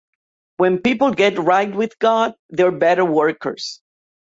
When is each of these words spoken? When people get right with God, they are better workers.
When 0.57 0.79
people 0.81 1.11
get 1.11 1.37
right 1.37 1.71
with 1.71 1.99
God, 1.99 2.33
they 2.49 2.63
are 2.63 2.71
better 2.71 3.05
workers. 3.05 3.83